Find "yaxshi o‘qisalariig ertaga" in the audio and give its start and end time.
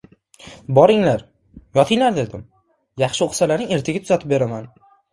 3.05-4.07